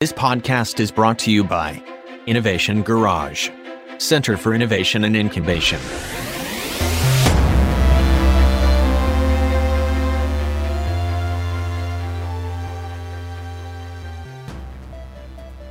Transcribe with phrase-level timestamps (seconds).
[0.00, 1.84] This podcast is brought to you by
[2.26, 3.50] Innovation Garage,
[3.98, 5.78] Center for Innovation and Incubation.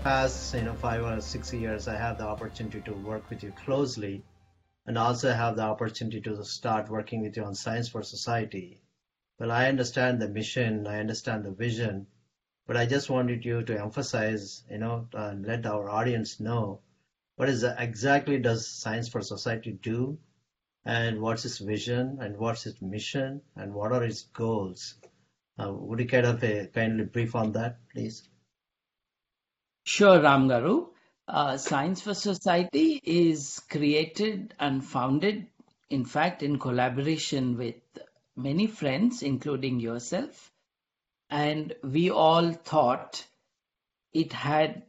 [0.04, 3.52] Past you know five or six years, I have the opportunity to work with you
[3.66, 4.22] closely,
[4.86, 8.80] and also have the opportunity to start working with you on Science for Society.
[9.40, 12.06] Well, I understand the mission, I understand the vision,
[12.70, 16.82] but I just wanted you to emphasize, you know, and let our audience know
[17.36, 20.20] what is exactly does Science for Society do,
[20.86, 24.94] and what's its vision, and what's its mission, and what are its goals.
[25.60, 28.30] Uh, would you kind of uh, kindly brief on that, please?
[29.84, 30.90] Sure, Ramgaru.
[31.28, 35.48] Uh, Science for Society is created and founded,
[35.90, 37.82] in fact, in collaboration with
[38.36, 40.52] many friends, including yourself,
[41.30, 43.26] and we all thought
[44.14, 44.84] it had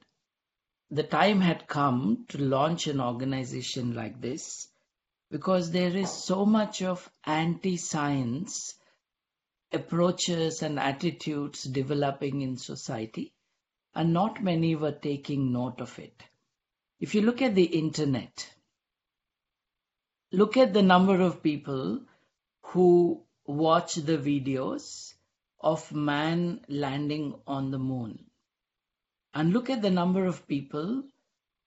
[0.91, 4.69] the time had come to launch an organization like this
[5.31, 8.75] because there is so much of anti-science
[9.73, 13.33] approaches and attitudes developing in society
[13.95, 16.23] and not many were taking note of it.
[16.99, 18.49] If you look at the internet
[20.33, 22.01] look at the number of people
[22.63, 25.15] who watch the videos
[25.61, 28.25] of man landing on the moon.
[29.35, 31.05] And look at the number of people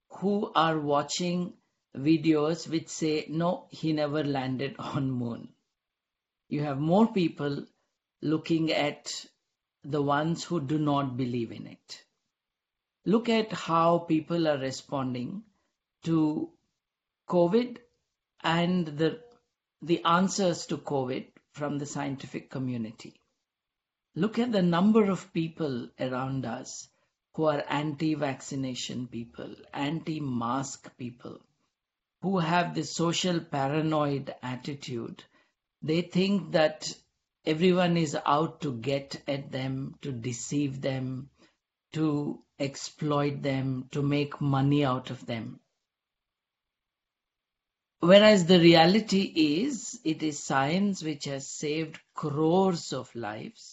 [0.09, 1.53] who are watching
[1.95, 5.49] videos which say, no, he never landed on moon.
[6.49, 7.65] You have more people
[8.21, 9.25] looking at
[9.83, 12.03] the ones who do not believe in it.
[13.05, 15.43] Look at how people are responding
[16.03, 16.49] to
[17.29, 17.77] COVID
[18.41, 19.19] and the,
[19.81, 23.13] the answers to COVID from the scientific community.
[24.15, 26.87] Look at the number of people around us
[27.33, 31.41] who are anti vaccination people, anti mask people,
[32.21, 35.23] who have this social paranoid attitude.
[35.81, 36.95] They think that
[37.43, 41.31] everyone is out to get at them, to deceive them,
[41.93, 45.59] to exploit them, to make money out of them.
[47.99, 53.72] Whereas the reality is, it is science which has saved crores of lives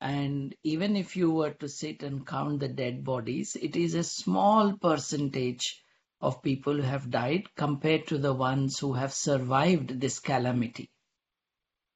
[0.00, 4.04] and even if you were to sit and count the dead bodies, it is a
[4.04, 5.82] small percentage
[6.20, 10.90] of people who have died compared to the ones who have survived this calamity.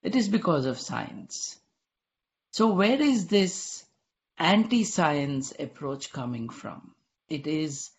[0.02, 1.58] It is because of science.
[2.50, 3.84] So, where is this
[4.36, 6.94] anti science approach coming from?
[7.28, 7.90] It is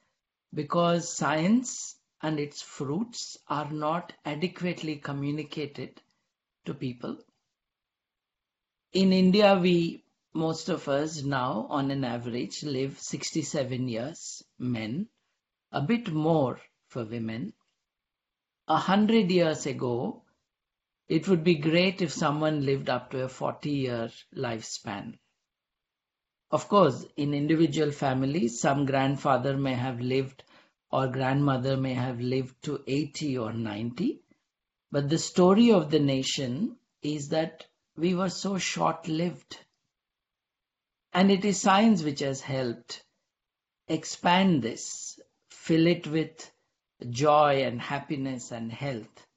[0.53, 6.01] because science and its fruits are not adequately communicated
[6.65, 7.17] to people
[8.93, 15.07] in India, we, most of us now, on an average, live 67 years, men,
[15.71, 17.53] a bit more for women.
[18.67, 20.23] A hundred years ago,
[21.07, 25.17] it would be great if someone lived up to a 40 year lifespan.
[26.51, 30.43] Of course, in individual families, some grandfather may have lived
[30.91, 34.21] or grandmother may have lived to 80 or 90.
[34.91, 37.65] But the story of the nation is that
[37.95, 39.59] we were so short lived.
[41.13, 43.03] And it is science which has helped
[43.87, 46.51] expand this, fill it with
[47.09, 49.27] joy and happiness and health,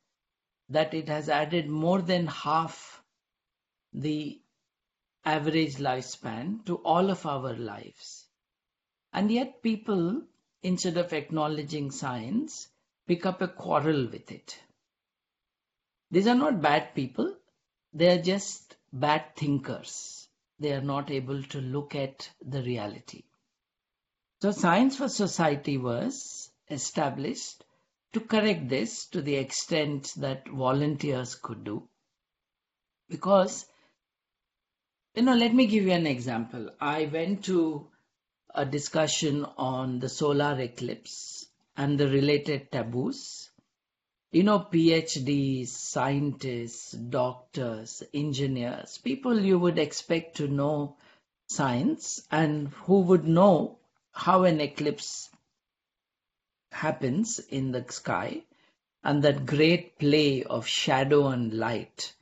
[0.69, 3.03] that it has added more than half
[3.93, 4.41] the
[5.25, 8.27] average lifespan to all of our lives.
[9.12, 10.22] And yet, people,
[10.62, 12.69] instead of acknowledging science,
[13.06, 14.59] pick up a quarrel with it.
[16.11, 17.37] These are not bad people,
[17.97, 20.29] they are just bad thinkers.
[20.59, 23.23] They are not able to look at the reality.
[24.43, 27.65] So, Science for Society was established
[28.12, 31.89] to correct this to the extent that volunteers could do.
[33.09, 33.65] Because,
[35.15, 36.69] you know, let me give you an example.
[36.78, 37.89] I went to
[38.55, 41.47] a discussion on the solar eclipse
[41.78, 43.51] and the related taboos
[44.33, 50.97] you know, PhDs, scientists, doctors, engineers, people you would expect to know
[51.49, 53.78] science and who would know
[54.13, 55.31] how an eclipse
[56.73, 58.43] happens in the sky
[59.05, 62.13] and that great play of shadow and light.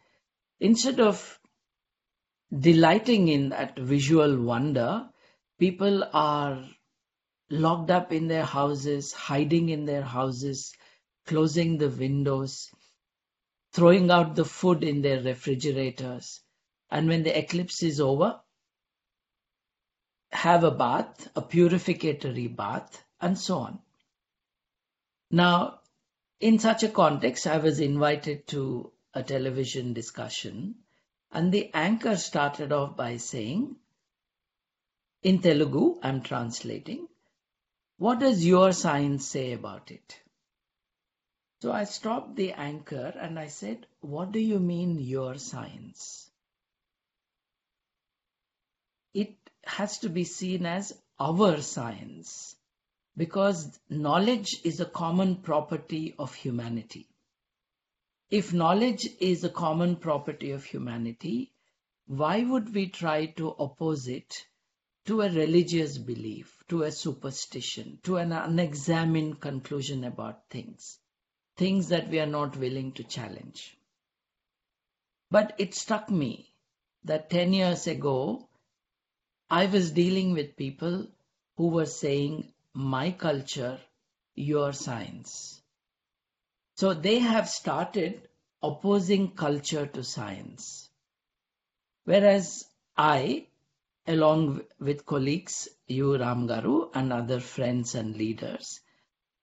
[0.61, 1.39] Instead of
[2.56, 5.09] delighting in that visual wonder,
[5.59, 6.62] people are
[7.51, 10.75] locked up in their houses, hiding in their houses,
[11.26, 12.71] closing the windows,
[13.73, 16.41] throwing out the food in their refrigerators.
[16.91, 18.41] And when the eclipse is over,
[20.32, 23.79] have a bath, a purificatory bath, and so on.
[25.31, 25.81] Now,
[26.41, 30.75] in such a context, I was invited to a television discussion,
[31.32, 33.77] and the anchor started off by saying,
[35.23, 37.09] in Telugu, I'm translating,
[37.97, 40.20] what does your science say about it?
[41.64, 46.31] So I stopped the anchor and I said, What do you mean, your science?
[49.14, 49.34] It
[49.64, 52.55] has to be seen as our science
[53.16, 57.08] because knowledge is a common property of humanity.
[58.28, 61.50] If knowledge is a common property of humanity,
[62.06, 64.46] why would we try to oppose it
[65.06, 70.99] to a religious belief, to a superstition, to an unexamined conclusion about things,
[71.56, 73.77] things that we are not willing to challenge?
[75.31, 76.53] But it struck me
[77.05, 78.49] that 10 years ago,
[79.51, 81.06] I was dealing with people
[81.56, 83.79] who were saying, my culture,
[84.35, 85.62] your science.
[86.77, 88.29] So they have started
[88.62, 90.89] opposing culture to science.
[92.05, 92.67] Whereas
[92.97, 93.47] I,
[94.06, 98.81] along with colleagues, you Ramgaru and other friends and leaders,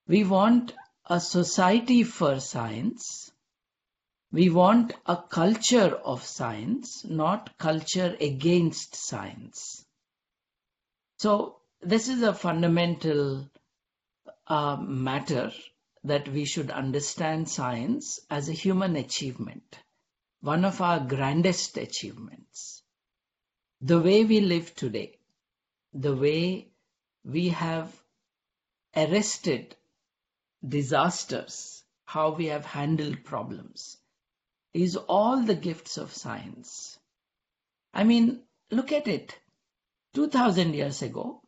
[0.06, 0.74] we want
[1.06, 3.30] a society for science.
[4.30, 9.84] We want a culture of science, not culture against science.
[11.18, 13.50] So this is a fundamental
[14.46, 15.52] uh, matter
[16.04, 19.78] that we should understand science as a human achievement,
[20.40, 22.82] one of our grandest achievements.
[23.80, 25.18] The way we live today,
[25.92, 26.68] the way
[27.24, 27.92] we have
[28.96, 29.76] arrested
[30.66, 33.98] disasters, how we have handled problems,
[34.72, 36.98] is all the gifts of science.
[37.92, 39.38] I mean, look at it.
[40.14, 41.42] 2000 years ago,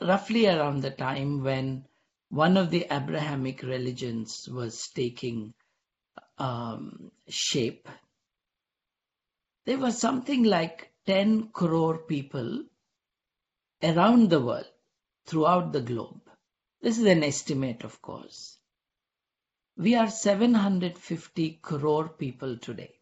[0.00, 1.84] roughly around the time when
[2.28, 5.54] one of the Abrahamic religions was taking
[6.38, 7.88] um, shape,
[9.66, 12.64] there was something like 10 crore people
[13.82, 14.68] around the world,
[15.26, 16.23] throughout the globe.
[16.84, 18.58] This is an estimate, of course.
[19.78, 22.92] We are 750 crore people today.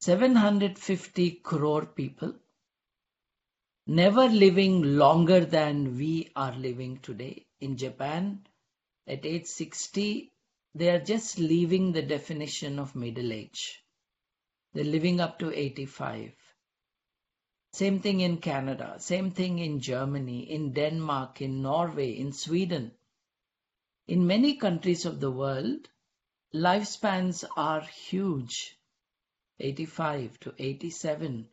[0.00, 2.32] 750 crore people
[3.86, 7.44] never living longer than we are living today.
[7.60, 8.46] In Japan,
[9.06, 10.32] at age 60,
[10.74, 13.84] they are just leaving the definition of middle age.
[14.72, 16.32] They're living up to 85.
[17.72, 22.92] Same thing in Canada, same thing in Germany, in Denmark, in Norway, in Sweden.
[24.06, 25.88] In many countries of the world,
[26.54, 28.78] lifespans are huge
[29.60, 31.48] 85 to 87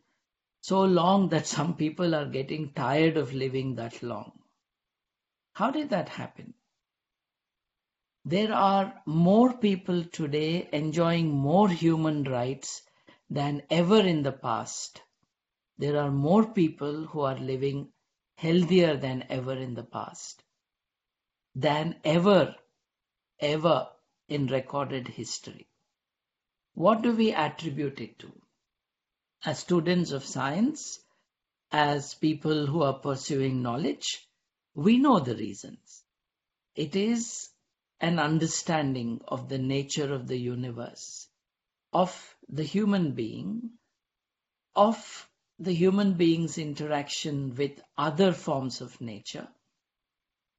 [0.60, 4.32] so long that some people are getting tired of living that long.
[5.52, 6.54] How did that happen?
[8.24, 12.82] There are more people today enjoying more human rights
[13.30, 15.00] than ever in the past.
[15.78, 17.92] There are more people who are living
[18.36, 20.42] healthier than ever in the past,
[21.54, 22.56] than ever,
[23.40, 23.88] ever
[24.28, 25.68] in recorded history.
[26.74, 28.32] What do we attribute it to?
[29.46, 30.98] as students of science,
[31.70, 34.28] as people who are pursuing knowledge,
[34.74, 36.02] we know the reasons.
[36.74, 37.48] It is
[38.00, 41.28] an understanding of the nature of the universe,
[41.92, 43.70] of the human being,
[44.74, 49.48] of the human being's interaction with other forms of nature.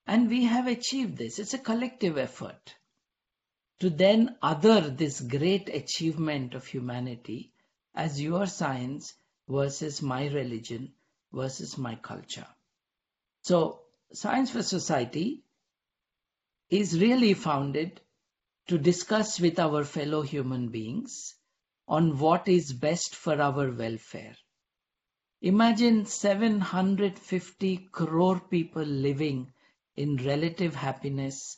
[0.07, 1.37] And we have achieved this.
[1.37, 2.75] It's a collective effort
[3.79, 7.51] to then other this great achievement of humanity
[7.93, 9.13] as your science
[9.47, 10.93] versus my religion
[11.31, 12.47] versus my culture.
[13.41, 13.81] So,
[14.13, 15.43] Science for Society
[16.69, 18.01] is really founded
[18.67, 21.35] to discuss with our fellow human beings
[21.87, 24.35] on what is best for our welfare.
[25.41, 29.53] Imagine 750 crore people living
[29.95, 31.57] in relative happiness,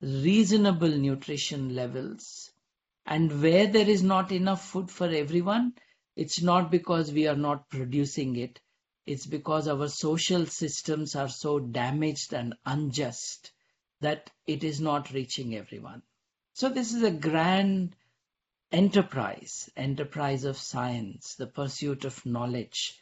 [0.00, 2.50] reasonable nutrition levels,
[3.04, 5.74] and where there is not enough food for everyone,
[6.16, 8.60] it's not because we are not producing it.
[9.04, 13.52] It's because our social systems are so damaged and unjust
[14.00, 16.02] that it is not reaching everyone.
[16.54, 17.94] So this is a grand
[18.72, 22.98] enterprise, enterprise of science, the pursuit of knowledge,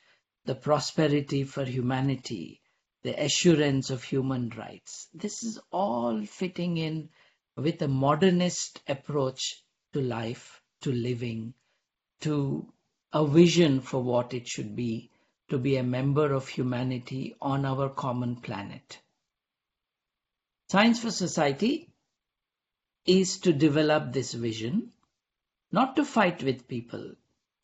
[0.47, 2.61] the prosperity for humanity,
[3.03, 5.09] the assurance of human rights.
[5.12, 7.11] This is all fitting in
[7.57, 9.62] with a modernist approach
[9.93, 11.55] to life, to living,
[12.21, 12.73] to
[13.12, 15.11] a vision for what it should be
[15.49, 18.99] to be a member of humanity on our common planet.
[20.69, 21.88] Science for Society
[23.05, 24.91] is to develop this vision,
[25.71, 27.12] not to fight with people.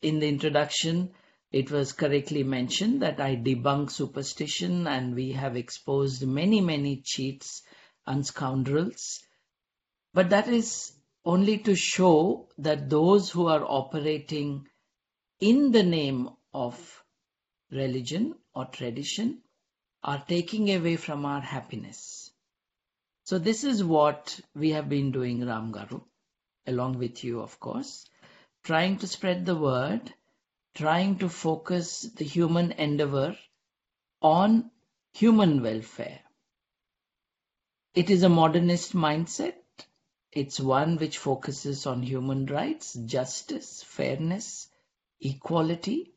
[0.01, 1.11] In the introduction,
[1.53, 7.61] it was correctly mentioned that I debunk superstition and we have exposed many, many cheats
[8.07, 9.23] and scoundrels.
[10.15, 10.93] But that is
[11.23, 14.67] only to show that those who are operating
[15.39, 17.03] in the name of
[17.71, 19.41] religion or tradition
[20.03, 22.31] are taking away from our happiness.
[23.25, 26.01] So this is what we have been doing, Ramgaru,
[26.65, 28.05] along with you, of course,
[28.63, 30.13] trying to spread the word,
[30.75, 33.37] trying to focus the human endeavor
[34.21, 34.71] on
[35.13, 36.19] human welfare.
[37.93, 39.53] It is a modernist mindset.
[40.31, 44.67] It's one which focuses on human rights, justice, fairness,
[45.19, 46.13] equality,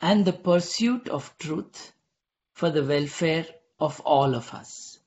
[0.00, 1.92] and the pursuit of truth
[2.54, 3.46] for the welfare
[3.78, 4.97] of all of us.